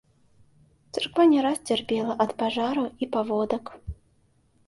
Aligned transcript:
Царква 0.97 1.23
не 1.33 1.39
раз 1.45 1.57
цярпела 1.75 2.13
ад 2.25 2.31
пажараў 2.39 2.87
і 3.07 3.09
паводак. 3.17 3.65